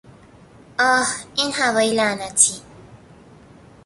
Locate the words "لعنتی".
1.95-2.53